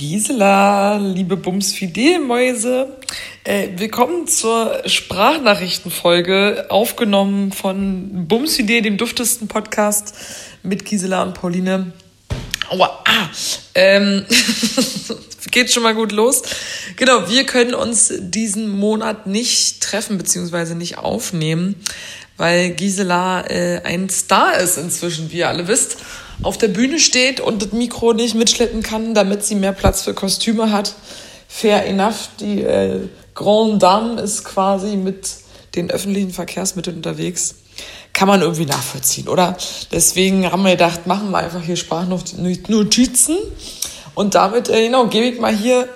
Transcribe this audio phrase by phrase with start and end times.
[0.00, 2.96] Gisela, liebe Bumsfidelmäuse.
[3.44, 10.14] Äh, willkommen zur Sprachnachrichtenfolge, aufgenommen von Bumsfidel, dem duftesten Podcast
[10.62, 11.92] mit Gisela und Pauline.
[12.70, 13.28] Aua, ah,
[13.74, 14.24] ähm,
[15.50, 16.44] geht schon mal gut los.
[16.96, 21.74] Genau, wir können uns diesen Monat nicht treffen, beziehungsweise nicht aufnehmen,
[22.40, 25.98] weil Gisela äh, ein Star ist inzwischen, wie ihr alle wisst
[26.42, 30.14] auf der Bühne steht und das Mikro nicht mitschleppen kann, damit sie mehr Platz für
[30.14, 30.94] Kostüme hat.
[31.48, 32.30] Fair enough.
[32.40, 35.28] Die äh, Grande Dame ist quasi mit
[35.74, 37.56] den öffentlichen Verkehrsmitteln unterwegs.
[38.12, 39.56] Kann man irgendwie nachvollziehen, oder?
[39.92, 43.36] Deswegen haben wir gedacht, machen wir einfach hier Sprachnotizen.
[44.14, 45.88] Und damit, äh, genau, gebe ich mal hier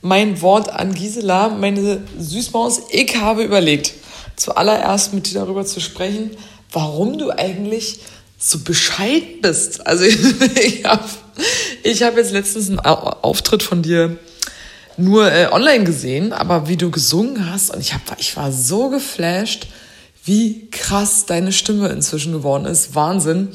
[0.00, 2.82] mein Wort an Gisela, meine Süßmaus.
[2.90, 3.94] Ich habe überlegt,
[4.36, 6.30] zuallererst mit dir darüber zu sprechen,
[6.72, 8.00] warum du eigentlich
[8.38, 9.86] so bescheid bist.
[9.86, 10.04] Also
[10.54, 11.04] ich habe
[11.82, 14.16] ich hab jetzt letztens einen Auftritt von dir
[14.96, 18.90] nur äh, online gesehen, aber wie du gesungen hast und ich, hab, ich war so
[18.90, 19.66] geflasht,
[20.24, 22.94] wie krass deine Stimme inzwischen geworden ist.
[22.94, 23.48] Wahnsinn.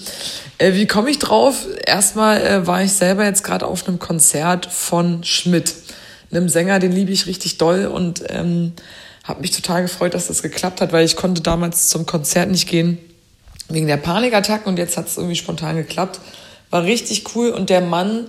[0.58, 1.66] Äh, wie komme ich drauf?
[1.86, 5.74] Erstmal äh, war ich selber jetzt gerade auf einem Konzert von Schmidt,
[6.32, 8.74] einem Sänger, den liebe ich richtig doll und ähm,
[9.28, 12.68] habe mich total gefreut, dass das geklappt hat, weil ich konnte damals zum Konzert nicht
[12.68, 12.98] gehen
[13.70, 16.22] wegen der Panikattacken und jetzt hat es irgendwie spontan geklappt.
[16.70, 18.28] War richtig cool und der Mann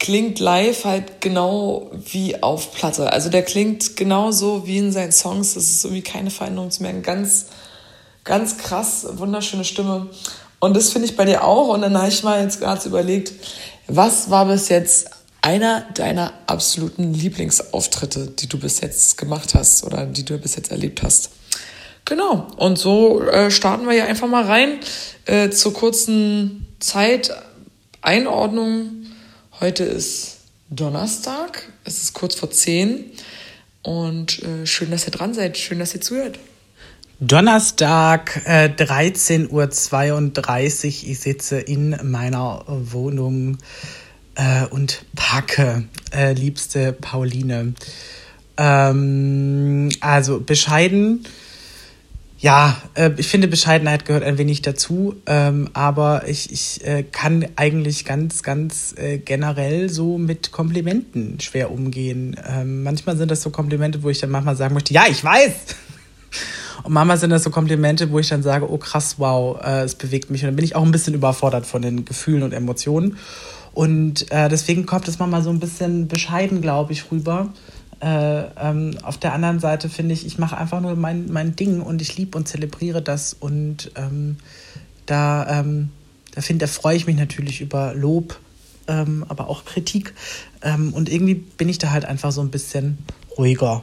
[0.00, 3.12] klingt live halt genau wie auf Platte.
[3.12, 5.54] Also der klingt genauso wie in seinen Songs.
[5.54, 7.02] Das ist irgendwie keine Veränderung zu merken.
[7.02, 7.46] Ganz,
[8.24, 10.08] ganz krass, wunderschöne Stimme.
[10.58, 11.68] Und das finde ich bei dir auch.
[11.68, 13.32] Und dann habe ich mal jetzt gerade überlegt,
[13.86, 15.10] was war bis jetzt
[15.44, 20.70] einer deiner absoluten Lieblingsauftritte, die du bis jetzt gemacht hast oder die du bis jetzt
[20.70, 21.32] erlebt hast?
[22.06, 22.48] Genau.
[22.56, 24.78] Und so äh, starten wir ja einfach mal rein
[25.26, 29.04] äh, zur kurzen Zeiteinordnung.
[29.60, 30.38] Heute ist
[30.70, 31.70] Donnerstag.
[31.84, 33.04] Es ist kurz vor 10.
[33.82, 35.58] Und äh, schön, dass ihr dran seid.
[35.58, 36.38] Schön, dass ihr zuhört.
[37.20, 39.68] Donnerstag, äh, 13.32 Uhr.
[41.10, 43.58] Ich sitze in meiner Wohnung
[44.34, 47.74] äh, und packe, äh, liebste Pauline.
[48.56, 51.26] Ähm, also bescheiden
[52.44, 57.46] ja, äh, ich finde, Bescheidenheit gehört ein wenig dazu, ähm, aber ich, ich äh, kann
[57.56, 62.36] eigentlich ganz, ganz äh, generell so mit Komplimenten schwer umgehen.
[62.46, 65.52] Ähm, manchmal sind das so Komplimente, wo ich dann manchmal sagen möchte, ja, ich weiß.
[66.82, 69.94] Und manchmal sind das so Komplimente, wo ich dann sage, oh krass, wow, äh, es
[69.94, 70.42] bewegt mich.
[70.42, 73.16] Und dann bin ich auch ein bisschen überfordert von den Gefühlen und Emotionen.
[73.74, 77.52] Und äh, deswegen kommt es manchmal so ein bisschen bescheiden, glaube ich, rüber.
[78.00, 81.80] Äh, ähm, auf der anderen Seite finde ich, ich mache einfach nur mein, mein Ding
[81.80, 83.34] und ich liebe und zelebriere das.
[83.34, 84.36] Und ähm,
[85.06, 85.90] da, ähm,
[86.32, 88.38] da, find, da freue ich mich natürlich über Lob,
[88.86, 90.14] ähm, aber auch Kritik.
[90.62, 92.98] Ähm, und irgendwie bin ich da halt einfach so ein bisschen
[93.36, 93.82] ruhiger.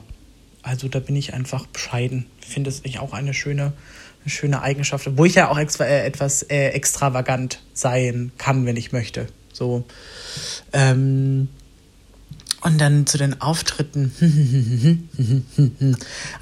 [0.63, 2.28] Also da bin ich einfach bescheiden.
[2.41, 3.73] Ich finde es auch eine schöne,
[4.23, 8.78] eine schöne Eigenschaft, wo ich ja auch extra, äh, etwas äh, extravagant sein kann, wenn
[8.78, 9.28] ich möchte.
[9.53, 9.84] So.
[10.73, 11.50] Ähm,
[12.62, 14.12] und dann zu den Auftritten.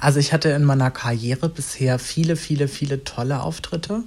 [0.00, 4.02] Also ich hatte in meiner Karriere bisher viele, viele, viele tolle Auftritte.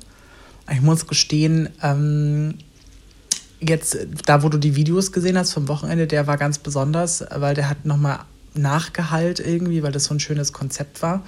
[0.71, 2.55] Ich muss gestehen, ähm,
[3.59, 7.55] jetzt da, wo du die Videos gesehen hast vom Wochenende, der war ganz besonders, weil
[7.55, 8.19] der hat nochmal
[8.55, 11.23] nachgehalt irgendwie, weil das so ein schönes Konzept war.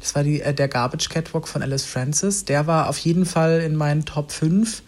[0.00, 2.44] Das war die, äh, der Garbage Catwalk von Alice Francis.
[2.44, 4.82] Der war auf jeden Fall in meinen Top 5.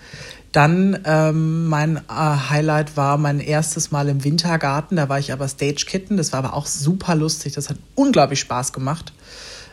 [0.53, 4.99] Dann ähm, mein äh, Highlight war mein erstes Mal im Wintergarten.
[4.99, 6.19] Da war ich aber Stage Kitten.
[6.19, 7.55] Das war aber auch super lustig.
[7.55, 9.15] Das hat unglaublich Spaß gemacht,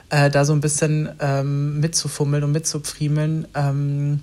[0.10, 3.48] äh, da so ein bisschen ähm, mitzufummeln und mitzupfriemeln.
[3.56, 4.22] Ähm,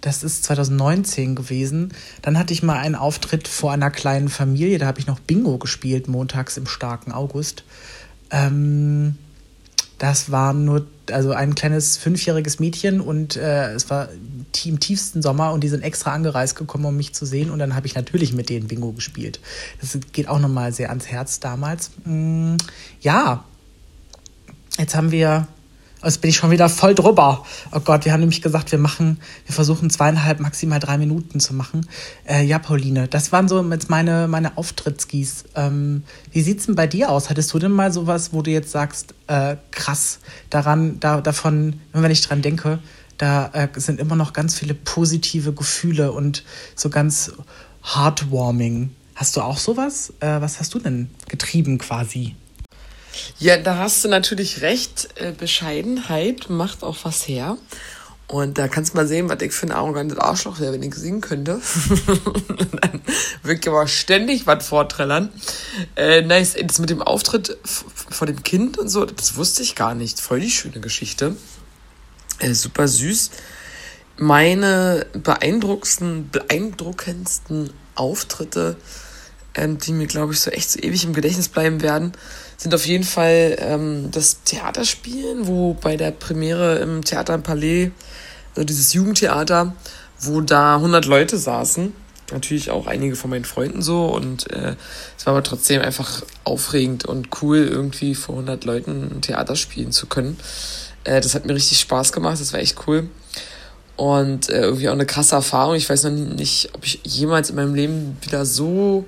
[0.00, 1.92] das ist 2019 gewesen.
[2.22, 4.78] Dann hatte ich mal einen Auftritt vor einer kleinen Familie.
[4.78, 7.64] Da habe ich noch Bingo gespielt, montags im starken August.
[8.30, 9.16] Ähm,
[9.98, 14.08] das war nur, also ein kleines fünfjähriges Mädchen und äh, es war
[14.66, 17.50] im tiefsten Sommer und die sind extra angereist gekommen, um mich zu sehen.
[17.50, 19.40] Und dann habe ich natürlich mit denen Bingo gespielt.
[19.80, 21.90] Das geht auch nochmal sehr ans Herz damals.
[22.04, 22.56] Mm,
[23.00, 23.44] ja,
[24.78, 25.46] jetzt haben wir
[26.04, 27.44] Jetzt bin ich schon wieder voll drüber.
[27.72, 31.54] Oh Gott, wir haben nämlich gesagt, wir machen, wir versuchen zweieinhalb, maximal drei Minuten zu
[31.54, 31.88] machen.
[32.28, 35.44] Äh, ja, Pauline, das waren so jetzt meine, meine Auftrittsgieß.
[35.54, 37.30] Ähm, wie sieht's denn bei dir aus?
[37.30, 40.18] Hattest du denn mal sowas, wo du jetzt sagst, äh, krass,
[40.50, 42.80] daran, da, davon, wenn ich dran denke,
[43.18, 46.44] da äh, sind immer noch ganz viele positive Gefühle und
[46.74, 47.32] so ganz
[47.82, 48.94] heartwarming.
[49.14, 50.12] Hast du auch sowas?
[50.20, 52.34] Äh, was hast du denn getrieben quasi?
[53.38, 55.08] Ja, da hast du natürlich recht.
[55.16, 57.56] Äh, Bescheidenheit macht auch was her.
[58.26, 60.94] Und da kannst du mal sehen, was ich für ein arrogantes Arschloch wäre, wenn ich
[60.94, 61.60] singen könnte.
[62.80, 63.02] dann
[63.42, 65.28] würde ich aber ständig was vorträllern.
[65.94, 69.94] Äh, nice, das mit dem Auftritt vor dem Kind und so, das wusste ich gar
[69.94, 70.20] nicht.
[70.20, 71.36] Voll die schöne Geschichte.
[72.38, 73.30] Äh, super süß.
[74.16, 78.76] Meine beeindruckendsten, beeindruckendsten Auftritte,
[79.54, 82.12] ähm, die mir, glaube ich, so echt so ewig im Gedächtnis bleiben werden,
[82.56, 87.90] sind auf jeden Fall ähm, das Theaterspielen, wo bei der Premiere im Theater im Palais,
[88.54, 89.74] also dieses Jugendtheater,
[90.20, 91.92] wo da 100 Leute saßen.
[92.32, 94.76] Natürlich auch einige von meinen Freunden so und äh,
[95.16, 99.92] es war aber trotzdem einfach aufregend und cool, irgendwie vor 100 Leuten ein Theater spielen
[99.92, 100.38] zu können.
[101.04, 103.08] Äh, das hat mir richtig Spaß gemacht, das war echt cool.
[103.96, 105.76] Und äh, irgendwie auch eine krasse Erfahrung.
[105.76, 109.06] Ich weiß noch nicht, ob ich jemals in meinem Leben wieder so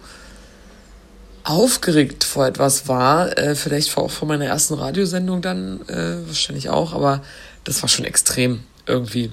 [1.42, 3.36] aufgeregt vor etwas war.
[3.38, 7.22] Äh, vielleicht auch vor meiner ersten Radiosendung dann, äh, wahrscheinlich auch, aber
[7.64, 9.32] das war schon extrem irgendwie.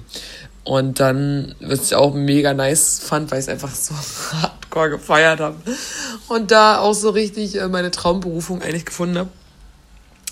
[0.64, 3.94] Und dann, was ich auch mega nice fand, weil ich es einfach so
[4.32, 5.56] hardcore gefeiert habe.
[6.28, 9.30] Und da auch so richtig äh, meine Traumberufung eigentlich gefunden habe.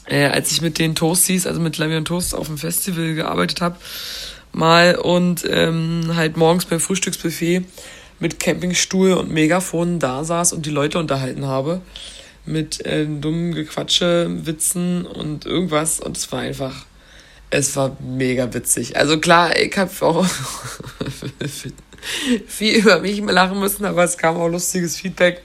[0.07, 3.77] Äh, als ich mit den Toasties, also mit und Toast auf dem Festival gearbeitet habe,
[4.53, 7.65] mal und ähm, halt morgens beim Frühstücksbuffet
[8.23, 11.83] mit Campingstuhl und Megafon da saß und die Leute unterhalten habe.
[12.45, 16.01] Mit äh, dummen Gequatsche, Witzen und irgendwas.
[16.01, 16.87] Und es war einfach,
[17.51, 18.97] es war mega witzig.
[18.97, 20.25] Also klar, ich habe auch
[22.47, 25.43] viel über mich lachen müssen, aber es kam auch lustiges Feedback.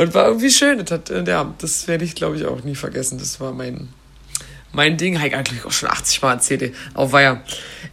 [0.00, 0.78] Und war irgendwie schön.
[0.78, 3.18] Das, hat, äh, ja, das werde ich, glaube ich, auch nie vergessen.
[3.18, 3.90] Das war mein,
[4.72, 5.18] mein Ding.
[5.18, 6.74] Habe ich eigentlich auch schon 80 Mal erzählt.
[6.94, 7.42] Auf Weiher.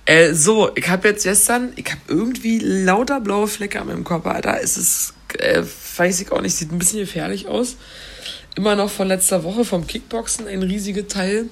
[0.05, 4.35] Äh, so, ich habe jetzt gestern, ich habe irgendwie lauter blaue Flecke an meinem Körper.
[4.35, 5.63] Alter, es ist, äh,
[5.97, 7.75] weiß ich auch nicht, sieht ein bisschen gefährlich aus.
[8.55, 11.49] Immer noch von letzter Woche vom Kickboxen ein riesiger Teil.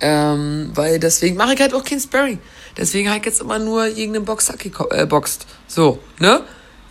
[0.00, 2.40] Ähm, weil deswegen mache ich halt auch kein Sparring.
[2.76, 4.56] Deswegen habe ich jetzt immer nur irgendeinen Boxer
[4.90, 5.46] äh, boxt.
[5.68, 6.42] So, ne?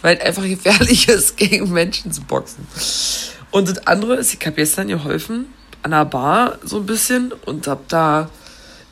[0.03, 2.67] Weil einfach gefährlich ist, gegen Menschen zu boxen.
[3.49, 5.47] Und das andere ist, ich habe gestern geholfen
[5.81, 8.29] an der Bar so ein bisschen und habe da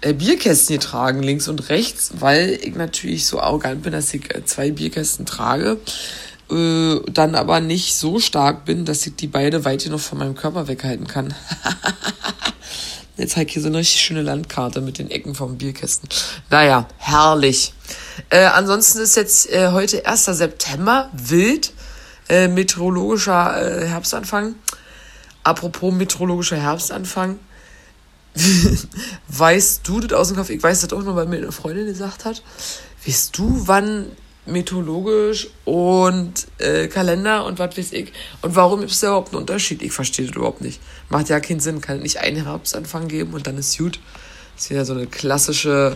[0.02, 4.44] äh, Bierkästen getragen, links und rechts, weil ich natürlich so arrogant bin, dass ich äh,
[4.46, 5.78] zwei Bierkästen trage,
[6.50, 10.36] äh, dann aber nicht so stark bin, dass ich die beide weit genug von meinem
[10.36, 11.34] Körper weghalten kann.
[13.18, 16.10] Jetzt habe ich hier so eine richtig schöne Landkarte mit den Ecken vom Bierkästen.
[16.50, 17.74] Naja, herrlich.
[18.30, 20.26] Äh, ansonsten ist jetzt äh, heute 1.
[20.26, 21.74] September, wild,
[22.30, 24.56] äh, meteorologischer äh, Herbstanfang.
[25.44, 27.40] Apropos meteorologischer Herbstanfang.
[29.28, 30.50] weißt du das aus dem Kopf?
[30.50, 32.42] Ich weiß das auch noch, weil mir eine Freundin gesagt hat.
[33.06, 34.12] Weißt du, wann
[34.46, 38.12] meteorologisch und äh, Kalender und was weiß ich.
[38.42, 39.82] Und warum ist da überhaupt ein Unterschied?
[39.82, 40.80] Ich verstehe das überhaupt nicht.
[41.10, 41.82] Macht ja keinen Sinn.
[41.82, 44.00] Kann nicht einen Herbstanfang geben und dann ist gut.
[44.56, 45.96] Das ist ja so eine klassische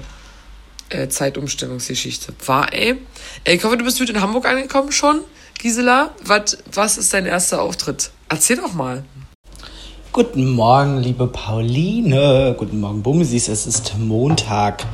[0.89, 2.33] äh, Zeitumstellungsgeschichte.
[2.45, 2.95] War, ey.
[3.45, 5.21] Ich hoffe, du bist gut in Hamburg angekommen schon,
[5.59, 6.11] Gisela.
[6.23, 8.11] Wat, was ist dein erster Auftritt?
[8.29, 9.03] Erzähl doch mal.
[10.11, 12.55] Guten Morgen, liebe Pauline.
[12.57, 13.49] Guten Morgen, Bumsis.
[13.49, 14.85] Es ist Montag,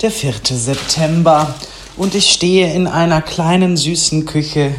[0.00, 0.34] der 4.
[0.44, 1.54] September.
[1.96, 4.74] Und ich stehe in einer kleinen, süßen Küche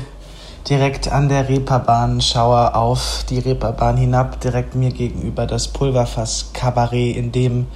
[0.69, 7.17] direkt an der Reeperbahn, schaue auf die Reeperbahn hinab, direkt mir gegenüber das Pulverfass Kabarett,
[7.17, 7.67] in dem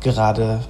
[0.00, 0.60] gerade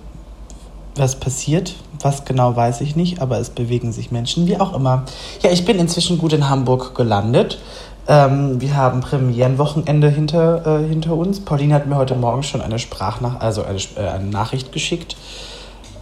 [0.98, 1.74] was passiert.
[2.00, 5.04] Was genau weiß ich nicht, aber es bewegen sich Menschen, wie auch immer.
[5.42, 7.58] Ja, ich bin inzwischen gut in Hamburg gelandet.
[8.06, 11.40] Ähm, wir haben Premierenwochenende hinter, äh, hinter uns.
[11.40, 15.16] Pauline hat mir heute Morgen schon eine Sprachnach also eine, äh, eine Nachricht geschickt.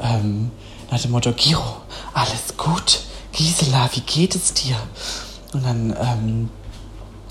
[0.00, 0.50] Ähm,
[0.90, 1.64] nach dem Motto, Giro,
[2.14, 3.00] alles gut?
[3.32, 4.76] Gisela, wie geht es dir?
[5.52, 6.50] Und dann ähm,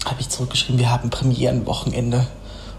[0.06, 2.28] habe ich zurückgeschrieben, wir haben Premierenwochenende.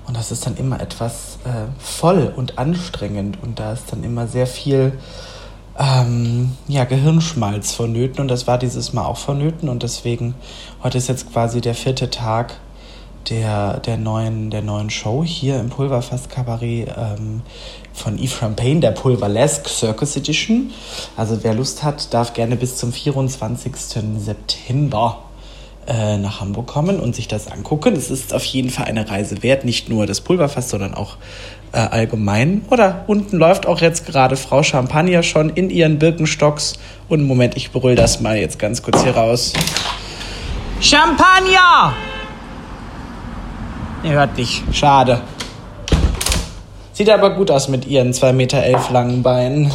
[0.06, 3.38] Und das ist dann immer etwas äh, voll und anstrengend.
[3.42, 4.92] Und da ist dann immer sehr viel
[5.78, 10.34] ähm, ja, Gehirnschmalz vonnöten und das war dieses Mal auch vonnöten und deswegen,
[10.82, 12.54] heute ist jetzt quasi der vierte Tag
[13.28, 17.42] der, der, neuen, der neuen Show hier im Pulverfass Cabaret ähm,
[17.92, 20.70] von Ephraim Payne, der Pulverlesque Circus Edition.
[21.16, 23.72] Also wer Lust hat, darf gerne bis zum 24.
[24.18, 25.25] September
[25.86, 27.94] äh, nach Hamburg kommen und sich das angucken.
[27.94, 31.16] Es ist auf jeden Fall eine Reise wert, nicht nur das Pulverfass, sondern auch
[31.72, 32.64] äh, allgemein.
[32.70, 36.74] Oder unten läuft auch jetzt gerade Frau Champagner schon in ihren Birkenstocks.
[37.08, 39.52] Und Moment, ich brüll das mal jetzt ganz kurz hier raus.
[40.80, 41.94] Champagner!
[44.02, 44.62] Ihr hört nicht.
[44.72, 45.20] Schade.
[46.92, 49.70] Sieht aber gut aus mit ihren 2,11 Meter elf langen Beinen.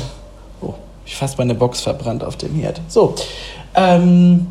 [0.62, 0.74] Oh,
[1.06, 2.82] ich fast meine Box verbrannt auf dem Herd.
[2.88, 3.16] So.
[3.76, 4.48] Ähm,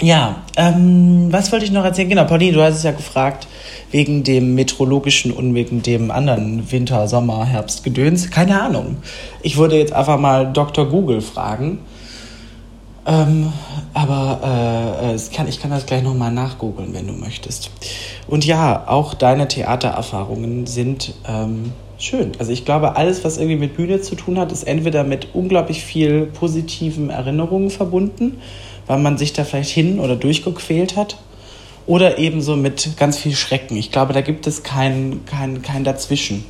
[0.00, 2.08] Ja, ähm, was wollte ich noch erzählen?
[2.08, 3.48] Genau, Pauline, du hast es ja gefragt
[3.90, 8.30] wegen dem meteorologischen und wegen dem anderen Winter, Sommer, Herbst, Gedöns.
[8.30, 8.98] Keine Ahnung.
[9.42, 10.88] Ich würde jetzt einfach mal Dr.
[10.88, 11.80] Google fragen.
[13.06, 13.52] Ähm,
[13.94, 14.40] aber
[15.14, 17.70] äh, kann, ich kann das gleich nochmal nachgoogeln, wenn du möchtest.
[18.28, 22.32] Und ja, auch deine Theatererfahrungen sind ähm, schön.
[22.38, 25.82] Also ich glaube, alles, was irgendwie mit Bühne zu tun hat, ist entweder mit unglaublich
[25.82, 28.40] viel positiven Erinnerungen verbunden,
[28.88, 31.16] weil man sich da vielleicht hin oder durchgequält hat,
[31.88, 33.76] oder ebenso mit ganz viel Schrecken.
[33.76, 36.44] Ich glaube, da gibt es kein, kein, kein Dazwischen.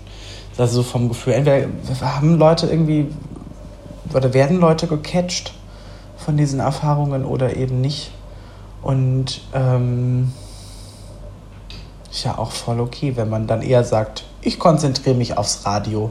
[0.58, 1.34] Also vom Gefühl.
[1.34, 1.68] Entweder
[2.00, 3.06] haben Leute irgendwie
[4.12, 5.52] oder werden Leute gecatcht
[6.16, 8.10] von diesen Erfahrungen oder eben nicht.
[8.82, 10.32] Und ähm,
[12.10, 16.10] ist ja auch voll okay, wenn man dann eher sagt, ich konzentriere mich aufs Radio.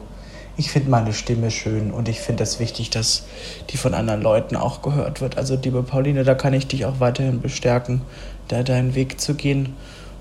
[0.59, 3.25] Ich finde meine Stimme schön und ich finde es wichtig, dass
[3.69, 5.37] die von anderen Leuten auch gehört wird.
[5.37, 8.01] Also liebe Pauline, da kann ich dich auch weiterhin bestärken,
[8.47, 9.75] da deinen Weg zu gehen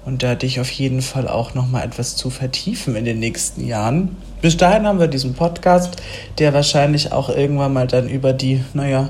[0.05, 3.67] und da dich auf jeden Fall auch noch mal etwas zu vertiefen in den nächsten
[3.67, 4.15] Jahren.
[4.43, 5.97] Bis dahin haben wir diesen Podcast,
[6.39, 9.09] der wahrscheinlich auch irgendwann mal dann über die, naja,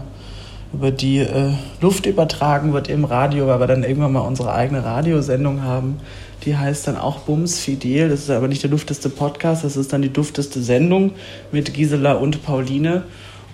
[0.77, 4.85] über die äh, Luft übertragen wird im Radio, weil wir dann irgendwann mal unsere eigene
[4.85, 6.01] Radiosendung haben.
[6.45, 8.11] Die heißt dann auch Bums Fidel.
[8.11, 11.13] Das ist aber nicht der dufteste Podcast, das ist dann die dufteste Sendung
[11.51, 13.05] mit Gisela und Pauline.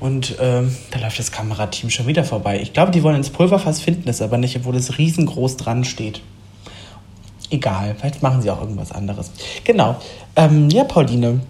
[0.00, 2.58] Und ähm, da läuft das Kamerateam schon wieder vorbei.
[2.60, 6.22] Ich glaube, die wollen ins Pulverfass finden, das aber nicht, obwohl es riesengroß dran steht.
[7.50, 9.30] Egal, vielleicht machen sie auch irgendwas anderes.
[9.62, 9.96] Genau.
[10.34, 11.40] Ähm, ja, Pauline,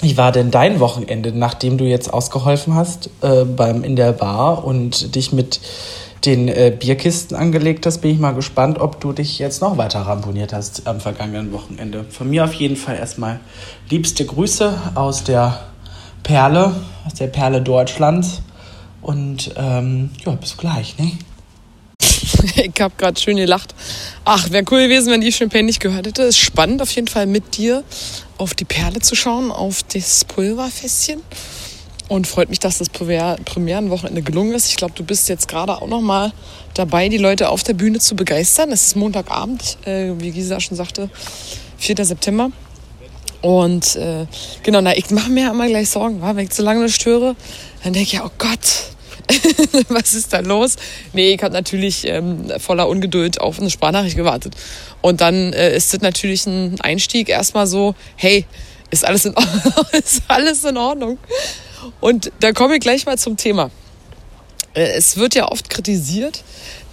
[0.00, 4.64] wie war denn dein Wochenende, nachdem du jetzt ausgeholfen hast äh, beim, in der Bar
[4.64, 5.60] und dich mit
[6.24, 10.00] den äh, Bierkisten angelegt hast, bin ich mal gespannt, ob du dich jetzt noch weiter
[10.00, 12.04] ramponiert hast am vergangenen Wochenende.
[12.10, 13.40] Von mir auf jeden Fall erstmal
[13.88, 15.60] liebste Grüße aus der
[16.22, 16.74] Perle,
[17.06, 18.42] aus der Perle Deutschlands.
[19.00, 21.12] Und ähm, ja, bis gleich, ne?
[22.56, 23.74] ich habe gerade schön gelacht.
[24.24, 26.22] Ach, wäre cool gewesen, wenn die Champagne nicht gehört hätte.
[26.22, 27.84] Ist spannend auf jeden Fall mit dir
[28.36, 31.22] auf die Perle zu schauen, auf das Pulverfässchen.
[32.08, 34.70] Und freut mich, dass das Premierenwochenende gelungen ist.
[34.70, 36.32] Ich glaube, du bist jetzt gerade auch noch mal
[36.72, 38.72] dabei, die Leute auf der Bühne zu begeistern.
[38.72, 41.10] Es ist Montagabend, äh, wie Gisa schon sagte,
[41.76, 42.04] 4.
[42.06, 42.50] September.
[43.42, 44.26] Und äh,
[44.62, 46.34] genau, na, ich mache mir ja immer gleich Sorgen, wa?
[46.34, 47.36] wenn ich zu lange störe,
[47.84, 48.96] dann denke ich ja, oh Gott,
[49.88, 50.76] was ist da los?
[51.12, 54.54] Nee, ich habe natürlich ähm, voller Ungeduld auf eine Sprachnachricht gewartet.
[55.00, 58.46] Und dann äh, ist das natürlich ein Einstieg erstmal so, hey,
[58.90, 59.84] ist alles in Ordnung?
[59.92, 61.18] ist alles in Ordnung?
[62.00, 63.70] Und da komme ich gleich mal zum Thema.
[64.74, 66.42] Äh, es wird ja oft kritisiert,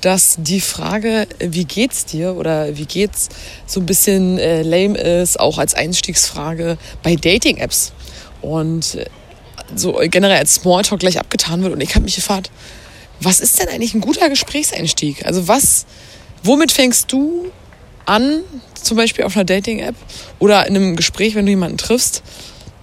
[0.01, 3.29] dass die Frage, wie geht's dir oder wie geht's,
[3.65, 7.93] so ein bisschen äh, lame ist, auch als Einstiegsfrage bei Dating-Apps.
[8.41, 9.05] Und äh,
[9.73, 11.73] so generell als Smalltalk gleich abgetan wird.
[11.73, 12.51] Und ich habe mich gefragt,
[13.21, 15.25] was ist denn eigentlich ein guter Gesprächseinstieg?
[15.25, 15.85] Also was,
[16.43, 17.51] womit fängst du
[18.05, 18.41] an,
[18.81, 19.95] zum Beispiel auf einer Dating-App
[20.39, 22.21] oder in einem Gespräch, wenn du jemanden triffst,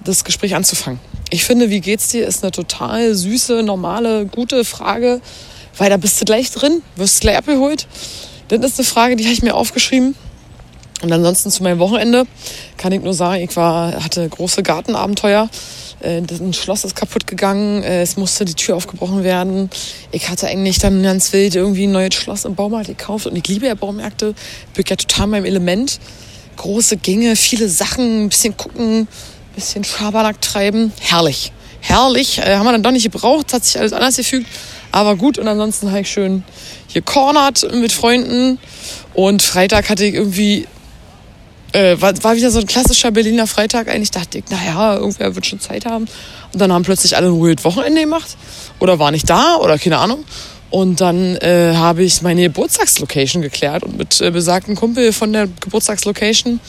[0.04, 1.00] das Gespräch anzufangen?
[1.30, 5.20] Ich finde, wie geht's dir, ist eine total süße, normale, gute Frage,
[5.78, 7.86] weil da bist du gleich drin, wirst gleich abgeholt.
[8.48, 10.14] Das ist eine Frage, die habe ich mir aufgeschrieben.
[11.02, 12.26] Und ansonsten zu meinem Wochenende
[12.76, 15.48] kann ich nur sagen, ich war, hatte große Gartenabenteuer.
[16.02, 19.70] Äh, ein Schloss ist kaputt gegangen, äh, es musste die Tür aufgebrochen werden.
[20.10, 23.46] Ich hatte eigentlich dann ganz wild irgendwie ein neues Schloss im Baumarkt gekauft und ich
[23.46, 24.34] liebe ja Baumärkte,
[24.74, 26.00] bin ja total meinem Element.
[26.56, 29.08] Große Gänge, viele Sachen, ein bisschen gucken, ein
[29.54, 30.92] bisschen Schabernack treiben.
[31.00, 31.52] Herrlich.
[31.80, 32.38] Herrlich.
[32.38, 34.46] Äh, haben wir dann doch nicht gebraucht, hat sich alles anders gefügt.
[34.90, 36.44] Aber gut, und ansonsten habe ich schön
[36.88, 38.58] hier cornert mit Freunden.
[39.14, 40.66] Und Freitag hatte ich irgendwie
[41.72, 43.88] äh, war, war wieder so ein klassischer Berliner Freitag.
[43.88, 46.06] Eigentlich dachte ich, naja, irgendwer wird schon Zeit haben.
[46.52, 48.36] Und dann haben plötzlich alle ein Weird Wochenende gemacht.
[48.78, 50.24] Oder war nicht da oder keine Ahnung.
[50.70, 55.46] Und dann äh, habe ich meine Geburtstagslocation geklärt und mit äh, besagten Kumpel von der
[55.60, 56.60] Geburtstagslocation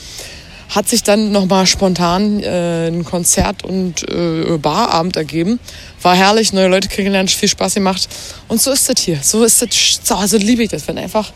[0.68, 5.60] hat sich dann nochmal spontan äh, ein Konzert und äh, Barabend ergeben.
[6.02, 8.08] War herrlich, neue Leute kennengelernt, viel Spaß gemacht.
[8.48, 9.18] Und so ist das hier.
[9.22, 11.32] So ist das, so also liebe ich das, wenn einfach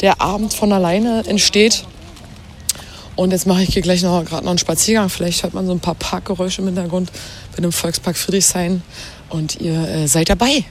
[0.00, 1.84] der Abend von alleine entsteht
[3.20, 5.10] und jetzt mache ich hier gleich noch gerade noch einen Spaziergang.
[5.10, 7.12] Vielleicht hört man so ein paar Parkgeräusche im Hintergrund
[7.54, 8.80] bei dem Volkspark Friedrichshain.
[9.28, 10.64] Und ihr äh, seid dabei,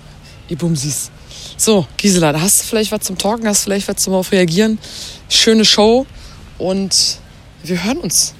[0.48, 1.12] ihr Bumsis.
[1.58, 4.32] So, Gisela, da hast du vielleicht was zum Talken, hast du vielleicht was zum auf
[4.32, 4.80] Reagieren.
[5.30, 6.08] Schöne Show
[6.58, 7.20] und
[7.62, 8.34] wir hören uns.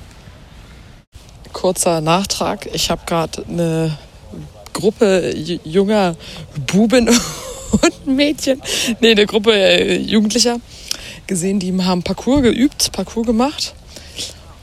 [1.54, 2.68] Kurzer Nachtrag.
[2.74, 3.96] Ich habe gerade eine
[4.74, 6.16] Gruppe junger
[6.66, 7.10] Buben
[7.72, 8.60] und Mädchen,
[9.02, 10.60] nee, eine Gruppe äh, Jugendlicher
[11.28, 13.76] gesehen, die haben Parcours geübt, Parcours gemacht.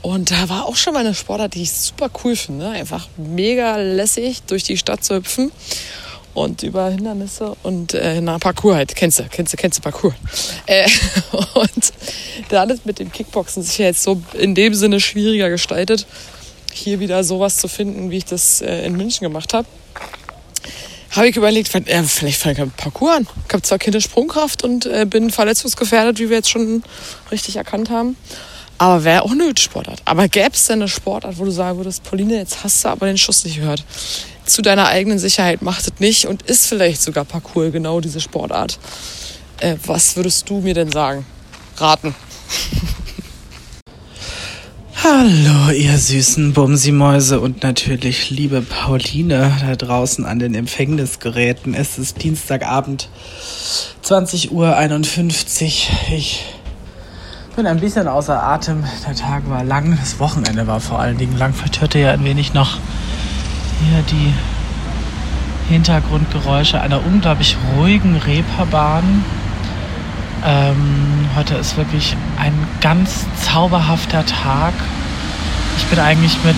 [0.07, 2.69] Und da war auch schon mal eine Sportart, die ich super cool finde.
[2.69, 5.51] Einfach mega lässig durch die Stadt zu hüpfen.
[6.33, 8.95] und über Hindernisse und äh, na, Parcours halt.
[8.95, 10.13] Kennst du, kennst du, kennst du Parcours.
[10.65, 10.87] Äh,
[11.55, 11.93] und
[12.47, 16.07] da alles mit dem Kickboxen sich ja jetzt so in dem Sinne schwieriger gestaltet,
[16.71, 19.67] hier wieder sowas zu finden, wie ich das äh, in München gemacht habe.
[21.11, 23.27] Habe ich überlegt, äh, vielleicht fange ich ein Parcours an.
[23.45, 26.81] Ich habe zwar keine Sprungkraft und äh, bin verletzungsgefährdet, wie wir jetzt schon
[27.29, 28.15] richtig erkannt haben.
[28.79, 30.01] Aber wäre auch eine Sportart.
[30.05, 33.07] Aber gäbe es denn eine Sportart, wo du sagen würdest, Pauline, jetzt hast du aber
[33.07, 33.83] den Schuss nicht gehört.
[34.45, 38.77] Zu deiner eigenen Sicherheit macht es nicht und ist vielleicht sogar Parcours genau diese Sportart.
[39.59, 41.25] Äh, was würdest du mir denn sagen?
[41.77, 42.13] Raten.
[45.03, 51.73] Hallo, ihr süßen Bumsimäuse und natürlich liebe Pauline da draußen an den Empfängnisgeräten.
[51.73, 53.09] Es ist Dienstagabend,
[54.03, 54.75] 20.51 Uhr.
[56.11, 56.43] Ich
[57.57, 58.83] bin ein bisschen außer Atem.
[59.07, 61.55] Der Tag war lang, das Wochenende war vor allen Dingen lang.
[61.55, 62.77] Vielleicht hört ihr ja ein wenig noch
[63.79, 64.31] hier die
[65.73, 69.25] Hintergrundgeräusche einer unglaublich ruhigen Reeperbahn.
[70.45, 74.75] Ähm, heute ist wirklich ein ganz zauberhafter Tag.
[75.79, 76.55] Ich bin eigentlich mit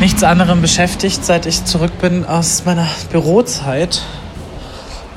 [0.00, 4.02] nichts anderem beschäftigt, seit ich zurück bin aus meiner Bürozeit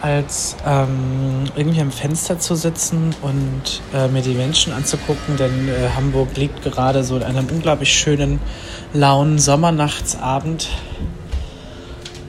[0.02, 5.90] als ähm, irgendwie am Fenster zu sitzen und äh, mir die Menschen anzugucken, denn äh,
[5.96, 8.40] Hamburg liegt gerade so in einem unglaublich schönen,
[8.94, 10.70] lauen Sommernachtsabend.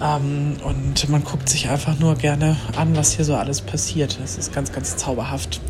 [0.00, 4.18] Ähm, und man guckt sich einfach nur gerne an, was hier so alles passiert.
[4.22, 5.60] Das ist ganz, ganz zauberhaft.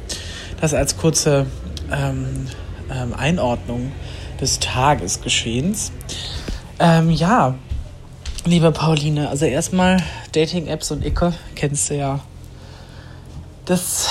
[0.60, 1.46] Das als kurze
[1.90, 2.46] ähm,
[2.90, 3.92] ähm Einordnung
[4.40, 5.92] des Tagesgeschehens.
[6.78, 7.54] Ähm, ja,
[8.44, 10.02] Liebe Pauline, also erstmal
[10.32, 12.20] Dating-Apps und Icke, kennst du ja.
[13.64, 14.08] Das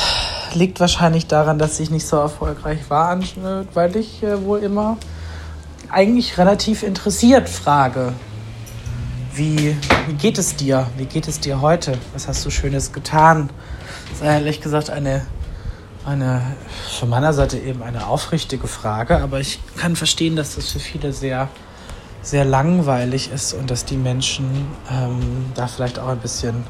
[0.53, 3.19] liegt wahrscheinlich daran, dass ich nicht so erfolgreich war,
[3.73, 4.97] weil ich äh, wohl immer
[5.89, 8.13] eigentlich relativ interessiert frage.
[9.33, 9.75] Wie,
[10.07, 10.87] wie geht es dir?
[10.97, 11.97] Wie geht es dir heute?
[12.13, 13.49] Was hast du Schönes getan?
[14.09, 15.25] Das ist ehrlich gesagt eine,
[16.05, 16.41] eine
[16.99, 21.13] von meiner Seite eben eine aufrichtige Frage, aber ich kann verstehen, dass das für viele
[21.13, 21.49] sehr
[22.21, 26.65] sehr langweilig ist und dass die Menschen ähm, da vielleicht auch ein bisschen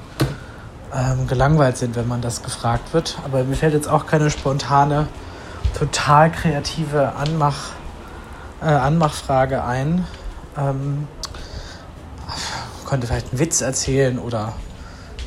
[0.94, 3.18] ähm, gelangweilt sind, wenn man das gefragt wird.
[3.26, 5.08] Aber mir fällt jetzt auch keine spontane,
[5.78, 7.72] total kreative Anmach,
[8.62, 10.06] äh, Anmachfrage ein.
[10.58, 11.08] Ähm,
[12.86, 14.54] konnte vielleicht einen Witz erzählen oder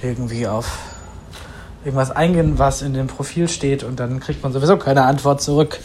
[0.02, 0.78] irgendwie auf
[1.84, 5.78] irgendwas eingehen, was in dem Profil steht und dann kriegt man sowieso keine Antwort zurück.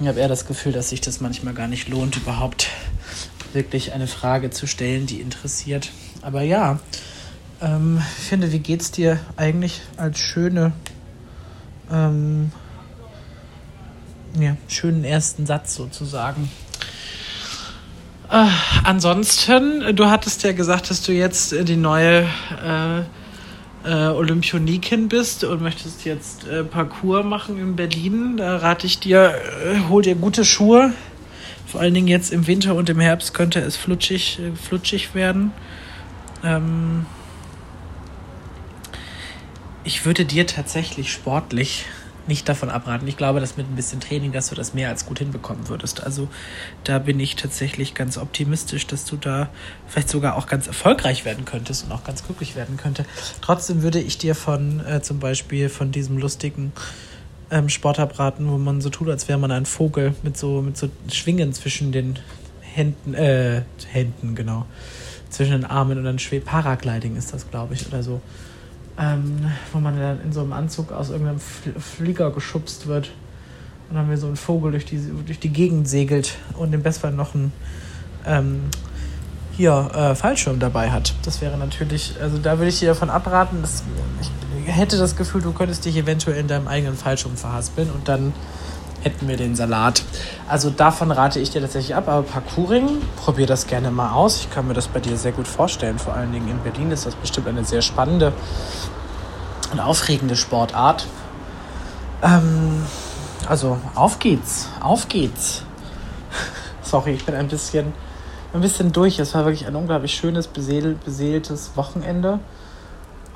[0.00, 2.68] Ich habe eher das Gefühl, dass sich das manchmal gar nicht lohnt, überhaupt
[3.54, 5.90] wirklich eine Frage zu stellen, die interessiert.
[6.22, 6.78] Aber ja,
[7.60, 10.72] ähm, ich finde, wie geht's dir eigentlich als schöne,
[11.90, 12.50] ähm,
[14.38, 16.50] ja, schönen ersten Satz sozusagen?
[18.30, 18.46] Äh,
[18.84, 22.26] ansonsten, du hattest ja gesagt, dass du jetzt äh, die neue
[22.64, 23.02] äh,
[23.84, 28.38] äh, Olympionikin bist und möchtest jetzt äh, Parcours machen in Berlin.
[28.38, 30.92] Da rate ich dir, äh, hol dir gute Schuhe
[31.74, 35.50] vor allen Dingen jetzt im Winter und im Herbst könnte es flutschig, äh, flutschig werden.
[36.44, 37.04] Ähm
[39.82, 41.84] ich würde dir tatsächlich sportlich
[42.28, 43.08] nicht davon abraten.
[43.08, 46.04] Ich glaube, dass mit ein bisschen Training, dass du das mehr als gut hinbekommen würdest.
[46.04, 46.28] Also
[46.84, 49.48] da bin ich tatsächlich ganz optimistisch, dass du da
[49.88, 53.04] vielleicht sogar auch ganz erfolgreich werden könntest und auch ganz glücklich werden könnte.
[53.40, 56.72] Trotzdem würde ich dir von äh, zum Beispiel von diesem lustigen
[57.54, 60.88] ähm, Sportabraten, wo man so tut, als wäre man ein Vogel mit so, mit so
[61.10, 62.18] Schwingen zwischen den
[62.60, 63.62] Händen, äh,
[63.92, 64.66] Händen, genau.
[65.30, 66.46] Zwischen den Armen und dann schwebt.
[66.46, 68.20] Paragliding ist das, glaube ich, oder so.
[68.98, 73.10] Ähm, wo man dann in so einem Anzug aus irgendeinem Flieger geschubst wird
[73.88, 77.12] und dann wie so ein Vogel durch die, durch die Gegend segelt und im Bestfall
[77.12, 77.52] noch ein
[78.26, 78.62] ähm,
[79.56, 81.14] hier äh, Fallschirm dabei hat.
[81.24, 83.58] Das wäre natürlich, also da würde ich dir davon abraten.
[83.62, 83.82] Das,
[84.20, 84.30] ich
[84.72, 88.32] hätte das Gefühl, du könntest dich eventuell in deinem eigenen Fallschirm verhaspeln und dann
[89.02, 90.02] hätten wir den Salat.
[90.48, 94.40] Also davon rate ich dir tatsächlich ab, aber Parkouring, probier das gerne mal aus.
[94.40, 95.98] Ich kann mir das bei dir sehr gut vorstellen.
[95.98, 98.32] Vor allen Dingen in Berlin ist das bestimmt eine sehr spannende
[99.72, 101.06] und aufregende Sportart.
[102.22, 102.86] Ähm,
[103.46, 105.62] also auf geht's, auf geht's.
[106.82, 107.92] Sorry, ich bin ein bisschen,
[108.54, 109.18] ein bisschen durch.
[109.18, 112.38] Es war wirklich ein unglaublich schönes, beseel, beseeltes Wochenende.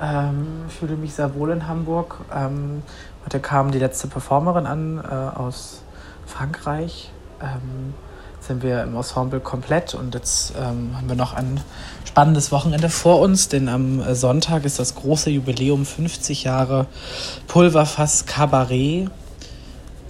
[0.01, 2.21] Ähm, ich fühle mich sehr wohl in Hamburg.
[2.33, 2.83] Ähm,
[3.25, 5.81] heute kam die letzte Performerin an äh, aus
[6.25, 7.11] Frankreich.
[7.41, 7.93] Ähm,
[8.39, 11.59] sind wir im Ensemble komplett und jetzt ähm, haben wir noch ein
[12.05, 16.85] spannendes Wochenende vor uns, denn am äh, Sonntag ist das große Jubiläum 50 Jahre
[17.47, 19.09] Pulverfass Cabaret.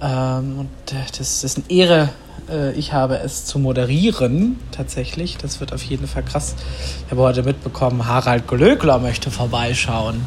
[0.01, 2.09] Ähm, und äh, das ist eine Ehre,
[2.49, 5.37] Äh, ich habe es zu moderieren, tatsächlich.
[5.37, 6.55] Das wird auf jeden Fall krass.
[7.05, 10.21] Ich habe heute mitbekommen, Harald Glöckler möchte vorbeischauen.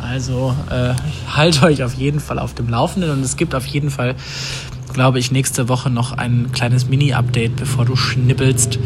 [0.00, 0.94] Also äh,
[1.34, 4.14] haltet euch auf jeden Fall auf dem Laufenden und es gibt auf jeden Fall,
[4.92, 8.78] glaube ich, nächste Woche noch ein kleines Mini-Update, bevor du schnippelst,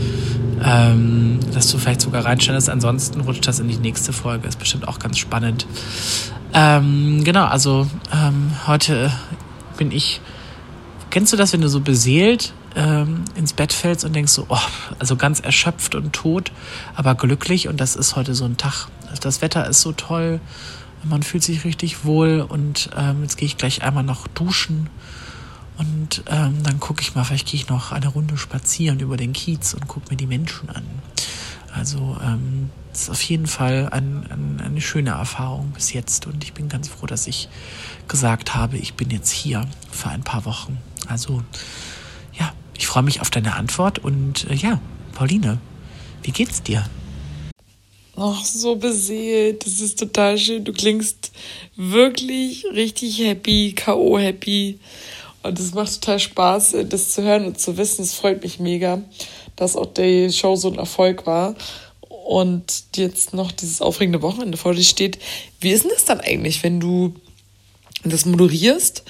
[0.65, 2.71] ähm, dass du vielleicht sogar reinstellst.
[2.71, 4.49] Ansonsten rutscht das in die nächste Folge.
[4.49, 5.67] Ist bestimmt auch ganz spannend.
[6.55, 9.11] Ähm, genau, also ähm, heute
[9.77, 10.21] bin ich.
[11.11, 14.59] Kennst du das, wenn du so beseelt ähm, ins Bett fällst und denkst so, oh,
[14.99, 16.53] also ganz erschöpft und tot,
[16.95, 18.89] aber glücklich und das ist heute so ein Tag.
[19.21, 20.41] Das Wetter ist so toll
[21.03, 24.91] man fühlt sich richtig wohl und ähm, jetzt gehe ich gleich einmal noch duschen
[25.79, 29.33] und ähm, dann gucke ich mal, vielleicht gehe ich noch eine Runde spazieren über den
[29.33, 30.85] Kiez und gucke mir die Menschen an.
[31.73, 36.53] Also ähm, ist auf jeden Fall ein, ein, eine schöne Erfahrung bis jetzt und ich
[36.53, 37.49] bin ganz froh, dass ich
[38.09, 40.79] gesagt habe, ich bin jetzt hier für ein paar Wochen.
[41.07, 41.43] Also
[42.81, 44.81] ich freue mich auf deine Antwort und äh, ja,
[45.13, 45.59] Pauline,
[46.23, 46.83] wie geht's dir?
[48.17, 49.67] Ach, so beseelt.
[49.67, 50.65] Das ist total schön.
[50.65, 51.31] Du klingst
[51.77, 54.19] wirklich richtig happy, K.O.
[54.19, 54.81] happy.
[55.43, 58.03] Und es macht total Spaß, das zu hören und zu wissen.
[58.03, 59.03] Es freut mich mega,
[59.57, 61.57] dass auch die Show so ein Erfolg war.
[62.09, 65.19] Und jetzt noch dieses aufregende Wochenende vor dir steht.
[65.61, 67.15] Wie ist denn das dann eigentlich, wenn du
[68.05, 69.05] das moderierst?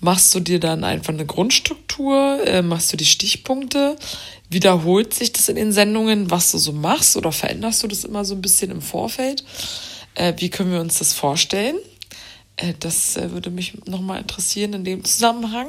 [0.00, 2.40] Machst du dir dann einfach eine Grundstruktur?
[2.46, 3.96] Äh, machst du die Stichpunkte?
[4.50, 7.16] Wiederholt sich das in den Sendungen, was du so machst?
[7.16, 9.44] Oder veränderst du das immer so ein bisschen im Vorfeld?
[10.14, 11.76] Äh, wie können wir uns das vorstellen?
[12.56, 15.68] Äh, das äh, würde mich nochmal interessieren in dem Zusammenhang.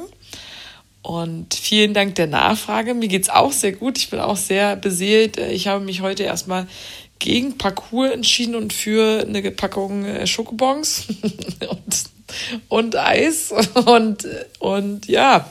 [1.02, 2.92] Und vielen Dank der Nachfrage.
[2.92, 3.96] Mir geht es auch sehr gut.
[3.96, 5.38] Ich bin auch sehr beseelt.
[5.38, 6.66] Äh, ich habe mich heute erstmal
[7.18, 11.06] gegen Parcours entschieden und für eine Packung äh, Schokobons
[11.70, 12.17] und
[12.68, 13.52] und Eis
[13.86, 14.26] und,
[14.58, 15.50] und ja,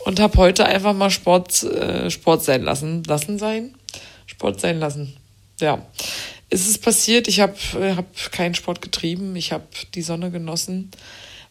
[0.00, 3.02] und habe heute einfach mal Sport, äh, Sport sein lassen.
[3.04, 3.74] Lassen sein?
[4.26, 5.16] Sport sein lassen.
[5.60, 5.84] Ja.
[6.48, 7.54] Es ist passiert, ich habe
[7.96, 10.92] hab keinen Sport getrieben, ich habe die Sonne genossen,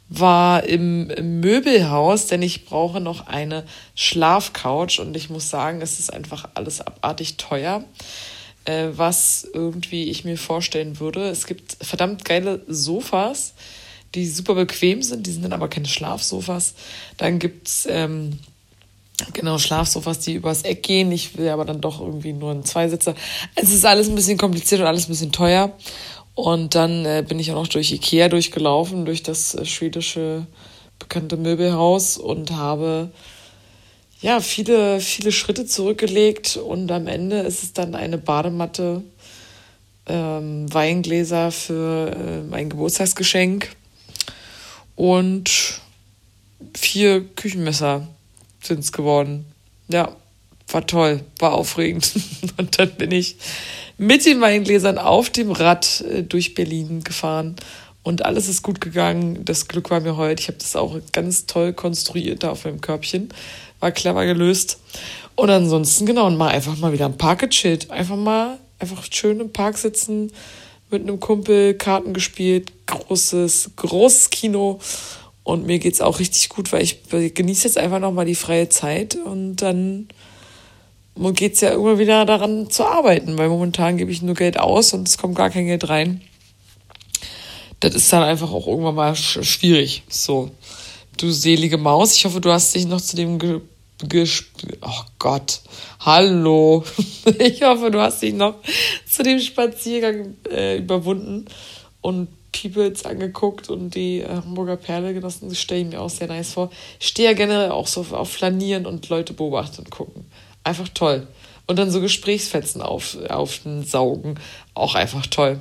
[0.08, 5.99] war im, im Möbelhaus, denn ich brauche noch eine Schlafcouch und ich muss sagen, es
[5.99, 7.84] ist einfach alles abartig teuer
[8.65, 11.30] äh, was irgendwie ich mir vorstellen würde.
[11.30, 13.54] Es gibt verdammt geile Sofas,
[14.15, 16.73] die super bequem sind, die sind dann aber keine Schlafsofas.
[17.17, 18.39] Dann gibt's ähm,
[19.34, 21.12] genau Schlafsofas, die übers Eck gehen.
[21.12, 23.15] Ich will aber dann doch irgendwie nur einen Zweisitzer.
[23.56, 25.73] Es ist alles ein bisschen kompliziert und alles ein bisschen teuer.
[26.34, 30.45] Und dann äh, bin ich auch noch durch Ikea durchgelaufen, durch das äh, schwedische
[30.99, 33.10] bekannte Möbelhaus und habe
[34.21, 39.04] ja viele, viele Schritte zurückgelegt und am Ende ist es dann eine Badematte,
[40.08, 43.75] ähm, Weingläser für äh, mein Geburtstagsgeschenk
[44.95, 45.81] und
[46.75, 48.08] vier Küchenmesser
[48.62, 49.45] sind es geworden.
[49.88, 50.15] Ja,
[50.69, 52.12] war toll, war aufregend.
[52.58, 53.38] Und dann bin ich
[53.97, 57.55] mit den Weingläsern auf dem Rad äh, durch Berlin gefahren.
[58.03, 59.45] Und alles ist gut gegangen.
[59.45, 60.41] Das Glück war mir heute.
[60.41, 63.29] Ich habe das auch ganz toll konstruiert da auf meinem Körbchen.
[63.79, 64.79] War clever gelöst.
[65.36, 67.89] Und ansonsten, genau, und mal einfach mal wieder am Park gechillt.
[67.91, 70.31] Einfach mal, einfach schön im Park sitzen,
[70.91, 74.80] mit einem Kumpel Karten gespielt, großes, großes Kino.
[75.43, 78.69] Und mir geht es auch richtig gut, weil ich genieße jetzt einfach nochmal die freie
[78.69, 80.08] Zeit und dann
[81.15, 84.93] geht es ja immer wieder daran zu arbeiten, weil momentan gebe ich nur Geld aus
[84.93, 86.21] und es kommt gar kein Geld rein.
[87.80, 90.04] Das ist dann einfach auch irgendwann mal schwierig.
[90.10, 90.50] So,
[91.17, 93.38] du selige Maus, ich hoffe, du hast dich noch zu dem
[94.10, 94.46] Gesp
[94.82, 95.62] oh Gott,
[96.00, 96.84] hallo.
[97.39, 98.56] Ich hoffe, du hast dich noch
[99.10, 101.46] zu dem Spaziergang äh, überwunden
[102.02, 105.50] und Peoples angeguckt und die äh, Hamburger Perle genossen.
[105.50, 106.70] Das stelle ich mir auch sehr nice vor.
[107.00, 110.26] Ich stehe ja generell auch so auf Flanieren und Leute beobachten und gucken.
[110.63, 111.28] Einfach toll.
[111.68, 114.39] Und dann so Gesprächsfetzen auf, aufsaugen.
[114.74, 115.60] Auch einfach toll.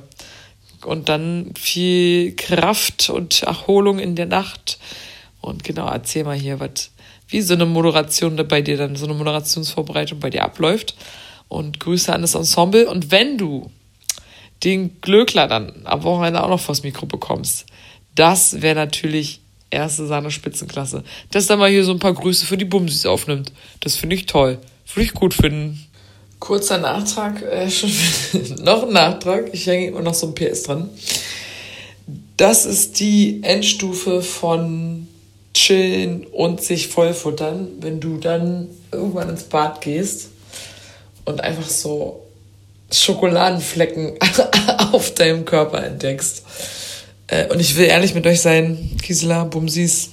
[0.85, 4.77] Und dann viel Kraft und Erholung in der Nacht.
[5.41, 6.91] Und genau, erzähl mal hier, was
[7.27, 10.95] wie so eine Moderation bei dir dann, so eine Moderationsvorbereitung bei dir abläuft.
[11.47, 12.89] Und Grüße an das Ensemble.
[12.89, 13.69] Und wenn du
[14.63, 17.65] den Glöckler dann am Wochenende auch noch vors Mikro bekommst,
[18.15, 21.03] das wäre natürlich erste Sahne Spitzenklasse.
[21.31, 23.51] Dass da mal hier so ein paar Grüße für die Bumsis aufnimmt.
[23.81, 24.59] Das finde ich toll.
[24.93, 25.85] Würde ich gut finden.
[26.39, 27.91] Kurzer Nachtrag, äh, schon
[28.63, 29.49] noch ein Nachtrag.
[29.53, 30.89] Ich hänge immer noch so ein PS dran.
[32.37, 35.07] Das ist die Endstufe von
[35.55, 40.29] chillen und sich vollfuttern, wenn du dann irgendwann ins Bad gehst
[41.23, 42.21] und einfach so
[42.91, 44.13] Schokoladenflecken
[44.91, 46.43] auf deinem Körper entdeckst.
[47.27, 50.09] Äh, und ich will ehrlich mit euch sein, Gisela, Bumsis,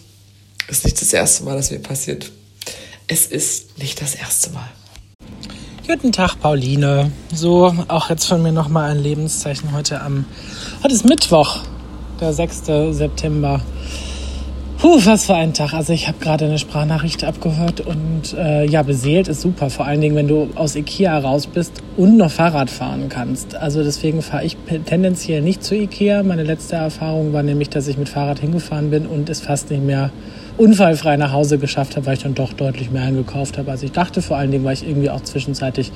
[0.68, 2.30] ist nicht das erste Mal, dass mir passiert.
[3.08, 4.70] es ist nicht das erste Mal.
[5.86, 7.10] Guten Tag, Pauline.
[7.34, 10.24] So, auch jetzt von mir nochmal ein Lebenszeichen heute am.
[10.82, 11.58] Heute ist Mittwoch,
[12.20, 12.62] der 6.
[12.92, 13.60] September.
[14.82, 15.74] Puh, was für ein Tag.
[15.74, 19.70] Also ich habe gerade eine Sprachnachricht abgehört und äh, ja, beseelt ist super.
[19.70, 23.54] Vor allen Dingen, wenn du aus Ikea raus bist und noch Fahrrad fahren kannst.
[23.54, 26.24] Also deswegen fahre ich tendenziell nicht zu Ikea.
[26.24, 29.84] Meine letzte Erfahrung war nämlich, dass ich mit Fahrrad hingefahren bin und es fast nicht
[29.84, 30.10] mehr
[30.58, 33.92] unfallfrei nach Hause geschafft habe, weil ich dann doch deutlich mehr eingekauft habe, als ich
[33.92, 34.20] dachte.
[34.20, 35.92] Vor allen Dingen, weil ich irgendwie auch zwischenzeitlich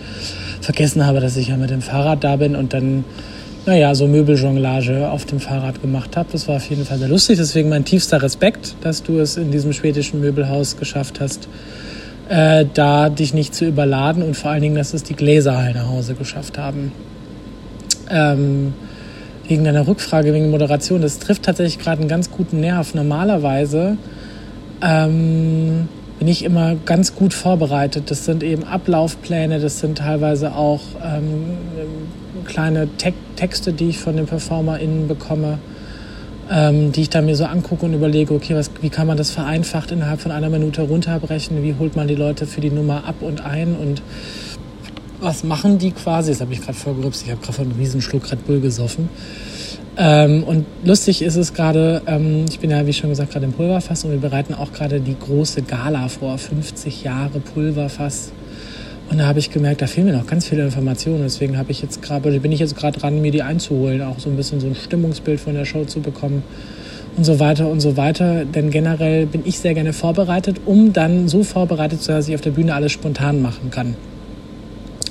[0.60, 3.04] vergessen habe, dass ich ja mit dem Fahrrad da bin und dann
[3.66, 6.28] naja, so Möbeljonglage auf dem Fahrrad gemacht habe.
[6.30, 7.36] Das war auf jeden Fall sehr lustig.
[7.38, 11.48] Deswegen mein tiefster Respekt, dass du es in diesem schwedischen Möbelhaus geschafft hast,
[12.28, 15.74] äh, da dich nicht zu überladen und vor allen Dingen, dass es die Gläser heil
[15.74, 16.92] nach Hause geschafft haben.
[18.08, 18.72] Ähm,
[19.48, 22.94] wegen deiner Rückfrage, wegen Moderation, das trifft tatsächlich gerade einen ganz guten Nerv.
[22.94, 23.96] Normalerweise
[24.80, 25.88] ähm,
[26.20, 28.12] bin ich immer ganz gut vorbereitet.
[28.12, 31.56] Das sind eben Ablaufpläne, das sind teilweise auch ähm,
[32.46, 35.58] kleine Te Texte, die ich von den PerformerInnen bekomme,
[36.50, 39.30] ähm, die ich dann mir so angucke und überlege, okay, was, wie kann man das
[39.30, 41.62] vereinfacht innerhalb von einer Minute runterbrechen?
[41.62, 43.76] Wie holt man die Leute für die Nummer ab und ein?
[43.76, 44.00] Und
[45.20, 46.32] was machen die quasi?
[46.32, 47.24] Das habe ich gerade vorgerübst.
[47.24, 49.08] Ich habe gerade einen riesen Schluck Red Bull gesoffen.
[49.98, 53.52] Ähm, und lustig ist es gerade, ähm, ich bin ja wie schon gesagt gerade im
[53.52, 58.30] Pulverfass und wir bereiten auch gerade die große Gala vor, 50 Jahre Pulverfass.
[59.08, 61.22] Und da habe ich gemerkt, da fehlen mir noch ganz viele Informationen.
[61.22, 64.28] Deswegen habe ich jetzt gerade, bin ich jetzt gerade dran, mir die einzuholen, auch so
[64.28, 66.42] ein bisschen so ein Stimmungsbild von der Show zu bekommen
[67.16, 68.44] und so weiter und so weiter.
[68.44, 72.34] Denn generell bin ich sehr gerne vorbereitet, um dann so vorbereitet zu sein, dass ich
[72.34, 73.94] auf der Bühne alles spontan machen kann.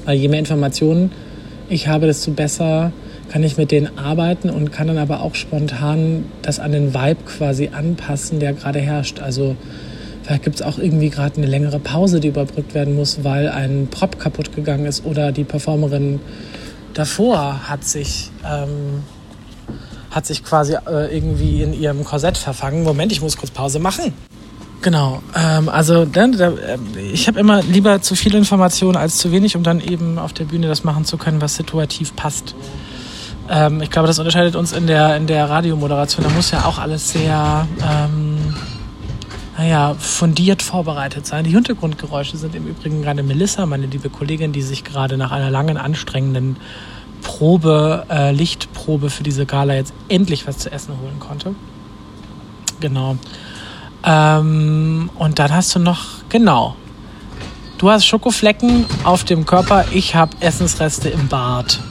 [0.03, 1.11] Weil je mehr Informationen
[1.69, 2.91] ich habe, desto besser
[3.29, 7.23] kann ich mit denen arbeiten und kann dann aber auch spontan das an den Vibe
[7.25, 9.19] quasi anpassen, der gerade herrscht.
[9.19, 9.55] Also
[10.25, 13.87] vielleicht gibt es auch irgendwie gerade eine längere Pause, die überbrückt werden muss, weil ein
[13.91, 16.19] Prop kaputt gegangen ist oder die Performerin
[16.93, 19.03] davor hat sich, ähm,
[20.09, 22.83] hat sich quasi äh, irgendwie in ihrem Korsett verfangen.
[22.83, 24.13] Moment, ich muss kurz Pause machen.
[24.81, 26.77] Genau, ähm, also dann, da, äh,
[27.11, 30.45] ich habe immer lieber zu viel Informationen als zu wenig, um dann eben auf der
[30.45, 32.55] Bühne das machen zu können, was situativ passt.
[33.49, 36.25] Ähm, ich glaube, das unterscheidet uns in der, in der Radiomoderation.
[36.25, 38.34] Da muss ja auch alles sehr, ähm,
[39.57, 41.45] naja, fundiert vorbereitet sein.
[41.45, 45.49] Die Hintergrundgeräusche sind im Übrigen gerade Melissa, meine liebe Kollegin, die sich gerade nach einer
[45.49, 46.57] langen, anstrengenden
[47.21, 51.55] Probe, äh, Lichtprobe für diese Gala jetzt endlich was zu essen holen konnte.
[52.79, 53.17] Genau.
[54.03, 56.75] Ähm, und dann hast du noch, genau,
[57.77, 61.81] du hast Schokoflecken auf dem Körper, ich habe Essensreste im Bart.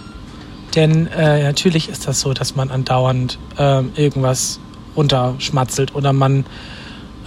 [0.76, 4.60] Denn äh, natürlich ist das so, dass man andauernd äh, irgendwas
[4.96, 6.44] runterschmatzelt oder man,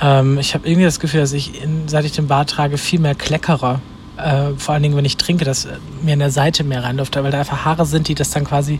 [0.01, 2.99] ähm, ich habe irgendwie das Gefühl, dass ich, in, seit ich den Bart trage, viel
[2.99, 3.81] mehr kleckere.
[4.17, 5.67] Äh, vor allen Dingen, wenn ich trinke, dass
[6.01, 8.79] mir in der Seite mehr reinläuft, weil da einfach Haare sind, die das dann quasi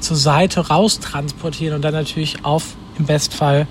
[0.00, 3.66] zur Seite raus transportieren und dann natürlich auf, im Bestfall,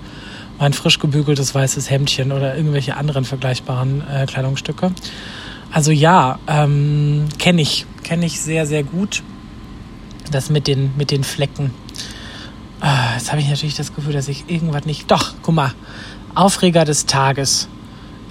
[0.58, 4.92] mein frisch gebügeltes weißes Hemdchen oder irgendwelche anderen vergleichbaren äh, Kleidungsstücke.
[5.70, 9.22] Also ja, ähm, kenne ich, kenne ich sehr, sehr gut
[10.30, 11.72] das mit den, mit den Flecken.
[12.80, 15.10] Ah, jetzt habe ich natürlich das Gefühl, dass ich irgendwas nicht.
[15.10, 15.72] Doch, guck mal.
[16.36, 17.68] Aufreger des Tages.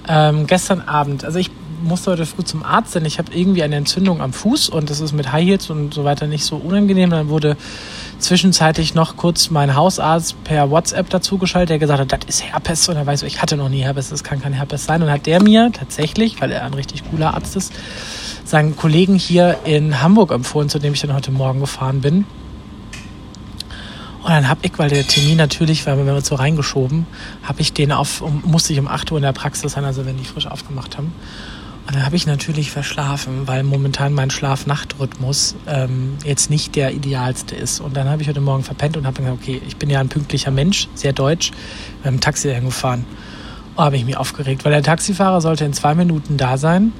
[0.08, 1.50] Ähm, gestern Abend, also ich
[1.82, 5.00] musste heute früh zum Arzt, denn ich habe irgendwie eine Entzündung am Fuß und das
[5.00, 7.10] ist mit High Heels und so weiter nicht so unangenehm.
[7.10, 7.56] Dann wurde
[8.18, 12.88] zwischenzeitlich noch kurz mein Hausarzt per WhatsApp dazugeschaltet, der gesagt hat, das ist Herpes.
[12.88, 15.02] Und er weiß, ich hatte noch nie Herpes, das kann kein Herpes sein.
[15.02, 17.72] Und hat der mir tatsächlich, weil er ein richtig cooler Arzt ist,
[18.44, 22.24] seinen Kollegen hier in Hamburg empfohlen, zu dem ich dann heute Morgen gefahren bin.
[24.26, 27.06] Und dann habe ich, weil der Termin natürlich, weil wir uns so reingeschoben,
[27.44, 30.16] habe ich den auf, musste ich um 8 Uhr in der Praxis sein, also wenn
[30.16, 31.12] die frisch aufgemacht haben.
[31.86, 37.54] Und dann habe ich natürlich verschlafen, weil momentan mein Schlaf-Nacht-Rhythmus ähm, jetzt nicht der idealste
[37.54, 37.78] ist.
[37.78, 40.08] Und dann habe ich heute Morgen verpennt und habe gesagt, okay, ich bin ja ein
[40.08, 41.52] pünktlicher Mensch, sehr deutsch,
[42.02, 43.04] mit dem Taxi hingefahren.
[43.76, 46.92] Oh, habe ich mich aufgeregt, weil der Taxifahrer sollte in zwei Minuten da sein.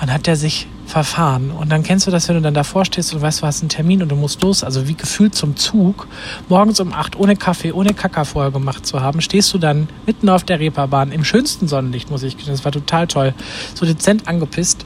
[0.00, 1.50] Dann hat er sich verfahren.
[1.50, 3.70] Und dann kennst du das, wenn du dann davor stehst und weißt, du hast einen
[3.70, 4.62] Termin und du musst los.
[4.62, 6.06] Also wie gefühlt zum Zug,
[6.50, 10.28] morgens um acht ohne Kaffee, ohne Kacker vorher gemacht zu haben, stehst du dann mitten
[10.28, 12.44] auf der Reeperbahn im schönsten Sonnenlicht, muss ich sagen.
[12.48, 13.32] Das war total toll.
[13.74, 14.84] So dezent angepisst,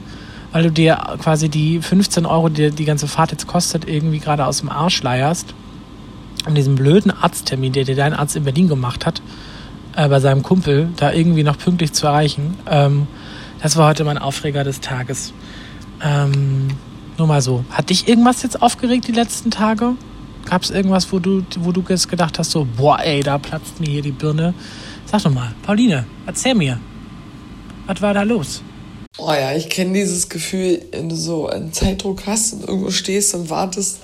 [0.53, 4.45] weil du dir quasi die 15 Euro, die die ganze Fahrt jetzt kostet, irgendwie gerade
[4.45, 5.53] aus dem Arsch leierst.
[6.47, 9.21] Und diesen blöden Arzttermin, der dir dein Arzt in Berlin gemacht hat,
[9.97, 12.55] äh, bei seinem Kumpel, da irgendwie noch pünktlich zu erreichen.
[12.65, 13.07] Ähm,
[13.61, 15.33] das war heute mein Aufreger des Tages.
[16.03, 16.69] Ähm,
[17.17, 17.63] nur mal so.
[17.71, 19.95] Hat dich irgendwas jetzt aufgeregt die letzten Tage?
[20.45, 23.79] Gab es irgendwas, wo du, wo du jetzt gedacht hast, so, boah, ey, da platzt
[23.79, 24.53] mir hier die Birne?
[25.05, 26.79] Sag doch mal, Pauline, erzähl mir.
[27.85, 28.61] Was war da los?
[29.17, 33.33] Oh ja, ich kenne dieses Gefühl, wenn du so einen Zeitdruck hast und irgendwo stehst
[33.33, 33.99] und wartest.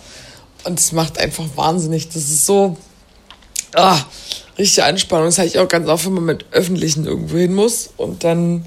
[0.64, 2.08] Und es macht einfach wahnsinnig.
[2.08, 2.78] Das ist so,
[3.76, 4.00] ah,
[4.58, 5.28] richtige Anspannung.
[5.28, 8.66] Das habe ich auch ganz oft, wenn man mit Öffentlichen irgendwo hin muss und dann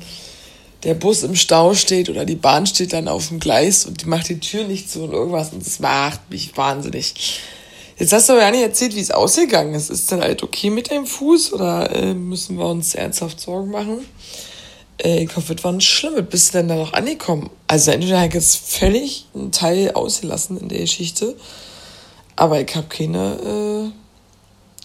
[0.83, 4.07] der Bus im Stau steht oder die Bahn steht dann auf dem Gleis und die
[4.07, 7.41] macht die Tür nicht zu und irgendwas und das macht mich wahnsinnig.
[7.99, 9.89] Jetzt hast du aber ja nicht erzählt, wie es ausgegangen ist.
[9.89, 14.05] Ist denn halt okay mit deinem Fuß oder äh, müssen wir uns ernsthaft Sorgen machen?
[15.03, 16.27] Äh, ich hoffe, es war nicht schlimm.
[16.27, 17.49] Bist du denn da noch angekommen?
[17.67, 21.37] Also entweder habe ich jetzt völlig einen Teil ausgelassen in der Geschichte,
[22.37, 23.93] aber ich habe keine,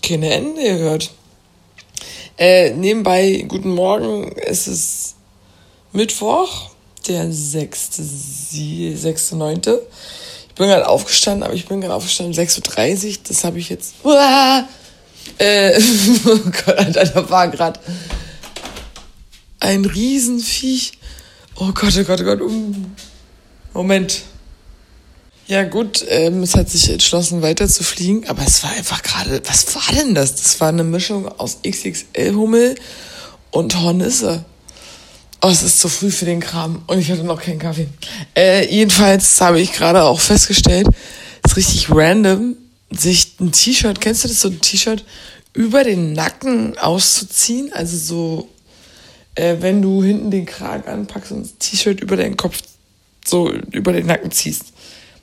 [0.02, 1.12] äh, keine Ende gehört.
[2.38, 5.16] Äh, nebenbei, guten Morgen, es ist
[5.94, 6.72] Mittwoch,
[7.08, 8.96] der 6.9.
[8.96, 9.32] 6.
[10.50, 13.18] Ich bin gerade aufgestanden, aber ich bin gerade aufgestanden um 6.30 Uhr.
[13.28, 13.96] Das habe ich jetzt.
[14.04, 14.68] Uah,
[15.38, 15.82] äh,
[16.26, 17.80] oh Gott, Alter, da war gerade
[19.60, 20.94] ein Riesenviech.
[21.56, 22.42] Oh Gott, oh Gott, oh Gott.
[23.74, 24.24] Moment.
[25.48, 29.42] Ja gut, ähm, es hat sich entschlossen weiter zu fliegen, aber es war einfach gerade,
[29.46, 30.36] was war denn das?
[30.36, 32.76] Das war eine Mischung aus XXL-Hummel
[33.52, 34.46] und Hornisse.
[35.44, 37.88] Oh, es ist zu früh für den Kram und ich hatte noch keinen Kaffee.
[38.36, 40.88] Äh, jedenfalls habe ich gerade auch festgestellt,
[41.44, 42.56] es ist richtig random,
[42.92, 45.04] sich ein T-Shirt, kennst du das, so ein T-Shirt
[45.54, 47.74] über den Nacken auszuziehen?
[47.74, 48.50] Also so,
[49.34, 52.62] äh, wenn du hinten den Kragen anpackst und das T-Shirt über deinen Kopf
[53.26, 54.66] so über den Nacken ziehst.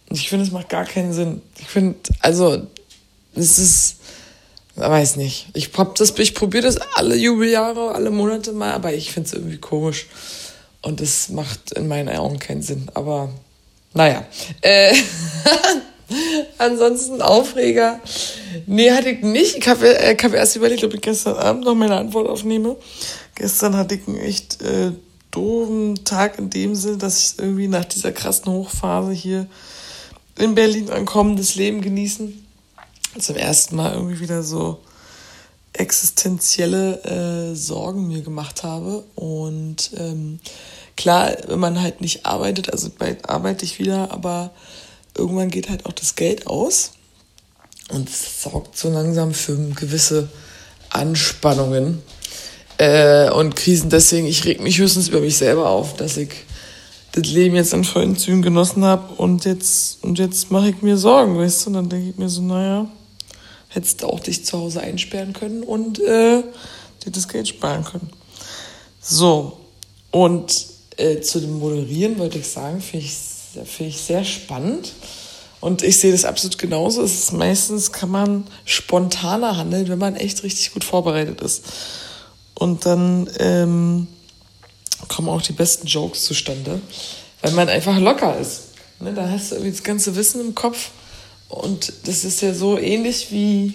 [0.09, 1.43] Und ich finde, es macht gar keinen Sinn.
[1.59, 2.67] Ich finde, also,
[3.35, 3.97] es ist,
[4.79, 5.49] weiß nicht.
[5.55, 9.33] Ich, hab das, ich probiere das alle Jubeljahre, alle Monate mal, aber ich finde es
[9.33, 10.07] irgendwie komisch.
[10.83, 12.89] Und es macht in meinen Augen keinen Sinn.
[12.95, 13.31] Aber
[13.95, 14.25] naja.
[14.61, 14.95] Äh,
[16.59, 18.01] ansonsten Aufreger.
[18.67, 19.57] Nee, hatte ich nicht.
[19.57, 22.77] Ich habe äh, hab erst überlegt, ob ich gestern Abend noch meine Antwort aufnehme.
[23.35, 24.93] Gestern hatte ich einen echt äh,
[25.31, 29.47] doofen Tag in dem Sinne, dass ich irgendwie nach dieser krassen Hochphase hier
[30.39, 32.48] in Berlin ankommen, das Leben genießen
[33.21, 34.79] zum ersten Mal irgendwie wieder so
[35.73, 39.05] existenzielle äh, Sorgen mir gemacht habe.
[39.15, 40.41] Und ähm,
[40.97, 44.51] klar, wenn man halt nicht arbeitet, also bald arbeite ich wieder, aber
[45.17, 46.93] irgendwann geht halt auch das Geld aus.
[47.91, 50.29] Und es sorgt so langsam für gewisse
[50.91, 52.03] Anspannungen
[52.79, 53.91] äh, und Krisen.
[53.91, 56.31] Deswegen, ich reg mich höchstens über mich selber auf, dass ich
[57.13, 60.97] das Leben jetzt in vollen Zügen genossen habe und jetzt, und jetzt mache ich mir
[60.99, 61.71] Sorgen, weißt du?
[61.71, 62.87] Und dann denke ich mir so, naja,
[63.79, 66.43] hättest auch dich zu Hause einsperren können und äh,
[67.05, 68.11] dir das Geld sparen können.
[69.01, 69.59] So,
[70.11, 73.15] und äh, zu dem Moderieren wollte ich sagen, finde ich,
[73.65, 74.93] find ich sehr spannend.
[75.61, 77.03] Und ich sehe das absolut genauso.
[77.03, 81.65] Es ist meistens kann man spontaner handeln, wenn man echt richtig gut vorbereitet ist.
[82.55, 84.09] Und dann ähm,
[85.09, 86.81] kommen auch die besten Jokes zustande,
[87.43, 88.69] weil man einfach locker ist.
[89.01, 90.91] Ne, da hast du irgendwie das ganze Wissen im Kopf
[91.49, 93.75] und das ist ja so ähnlich wie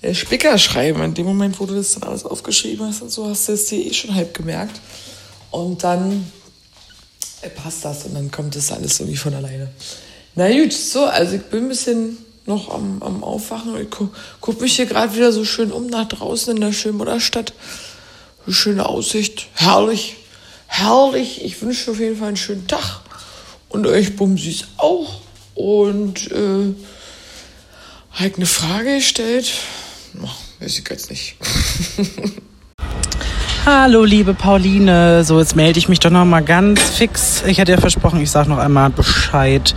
[0.00, 1.02] äh, Spicker schreiben.
[1.02, 3.66] In dem Moment, wo du das dann alles aufgeschrieben hast und so, hast du es
[3.66, 4.80] dir eh schon halb gemerkt.
[5.50, 6.30] Und dann
[7.42, 9.70] äh, passt das und dann kommt das alles irgendwie von alleine.
[10.34, 14.08] Na gut, so, also ich bin ein bisschen noch am, am Aufwachen ich gu,
[14.40, 17.52] guck mich hier gerade wieder so schön um nach draußen in der Schönmutterstadt.
[18.44, 20.16] Eine schöne Aussicht, herrlich,
[20.66, 21.44] herrlich.
[21.44, 23.02] Ich wünsche auf jeden Fall einen schönen Tag
[23.68, 25.20] und euch Bumsis auch.
[25.54, 26.74] Und äh,
[28.14, 29.50] ich eine Frage gestellt?
[30.22, 30.28] Oh,
[30.60, 31.36] weiß ich jetzt nicht.
[33.64, 35.22] Hallo, liebe Pauline.
[35.22, 37.44] So, jetzt melde ich mich doch noch mal ganz fix.
[37.46, 39.72] Ich hatte ja versprochen, ich sage noch einmal Bescheid.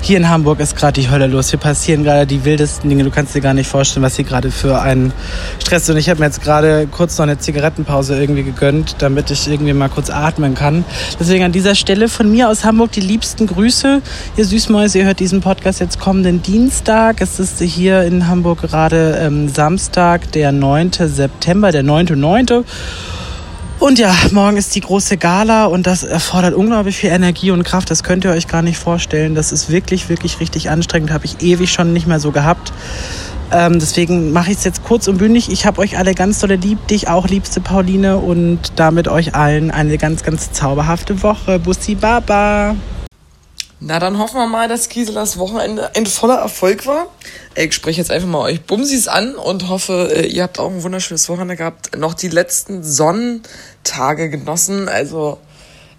[0.00, 1.50] Hier in Hamburg ist gerade die Hölle los.
[1.50, 3.04] Hier passieren gerade die wildesten Dinge.
[3.04, 5.12] Du kannst dir gar nicht vorstellen, was hier gerade für ein
[5.60, 5.90] Stress ist.
[5.90, 9.72] Und ich habe mir jetzt gerade kurz noch eine Zigarettenpause irgendwie gegönnt, damit ich irgendwie
[9.72, 10.84] mal kurz atmen kann.
[11.20, 14.02] Deswegen an dieser Stelle von mir aus Hamburg die liebsten Grüße.
[14.36, 17.20] Ihr Süßmäuse, ihr hört diesen Podcast jetzt kommenden Dienstag.
[17.20, 20.90] Es ist hier in Hamburg gerade ähm, Samstag, der 9.
[20.90, 22.64] September, der 9.9.
[23.80, 27.90] Und ja, morgen ist die große Gala und das erfordert unglaublich viel Energie und Kraft.
[27.92, 29.36] Das könnt ihr euch gar nicht vorstellen.
[29.36, 31.12] Das ist wirklich, wirklich richtig anstrengend.
[31.12, 32.72] Habe ich ewig schon nicht mehr so gehabt.
[33.52, 35.48] Ähm, deswegen mache ich es jetzt kurz und bündig.
[35.50, 39.70] Ich habe euch alle ganz dolle lieb, dich auch, liebste Pauline, und damit euch allen
[39.70, 41.60] eine ganz, ganz zauberhafte Woche.
[41.60, 42.74] Bussi Baba!
[43.80, 47.06] Na, dann hoffen wir mal, dass Giselas Wochenende ein voller Erfolg war.
[47.54, 50.82] Ich spreche jetzt einfach mal euch Bumsis an und hoffe, äh, ihr habt auch ein
[50.82, 51.96] wunderschönes Wochenende gehabt.
[51.96, 54.88] Noch die letzten Sonnentage genossen.
[54.88, 55.38] Also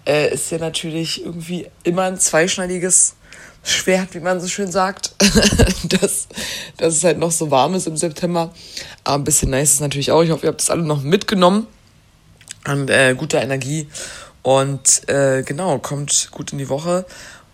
[0.06, 3.14] äh, ist ja natürlich irgendwie immer ein zweischneidiges
[3.62, 5.14] Schwert, wie man so schön sagt.
[5.88, 6.28] dass,
[6.76, 8.52] dass es halt noch so warm ist im September.
[9.04, 10.22] Aber ein bisschen nice ist natürlich auch.
[10.22, 11.66] Ich hoffe, ihr habt das alle noch mitgenommen.
[12.66, 13.88] Und äh, gute Energie
[14.42, 17.06] Und äh, genau, kommt gut in die Woche.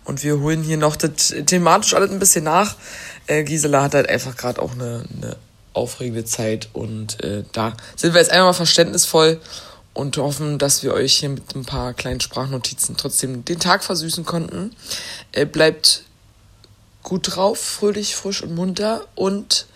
[0.07, 2.75] Und wir holen hier noch das thematisch alles ein bisschen nach.
[3.27, 5.35] Äh, Gisela hat halt einfach gerade auch eine, eine
[5.73, 6.69] aufregende Zeit.
[6.71, 9.41] Und äh, da sind wir jetzt einmal verständnisvoll
[9.93, 14.23] und hoffen, dass wir euch hier mit ein paar kleinen Sprachnotizen trotzdem den Tag versüßen
[14.23, 14.73] konnten.
[15.33, 16.03] Äh, bleibt
[17.03, 19.67] gut drauf, fröhlich, frisch und munter und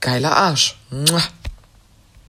[0.00, 0.78] geiler Arsch.
[0.88, 1.22] Mua.